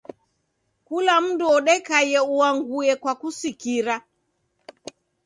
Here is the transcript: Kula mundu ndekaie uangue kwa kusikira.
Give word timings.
Kula 0.87 1.13
mundu 1.23 1.47
ndekaie 1.61 2.19
uangue 2.37 2.91
kwa 3.01 3.13
kusikira. 3.19 3.95